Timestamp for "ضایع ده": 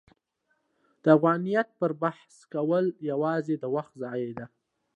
4.03-4.45